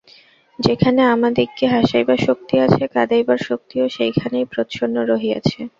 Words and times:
যেখানে 0.59 1.01
আমাদিগকে 1.05 1.65
হাসাইবার 1.67 2.19
শক্তি 2.27 2.55
আছে, 2.59 2.83
কাঁদাইবার 2.87 3.39
শক্তিও 3.49 3.85
সেইখানেই 3.89 4.45
প্রচ্ছন্ন 4.45 4.95
রহিয়াছে। 5.03 5.59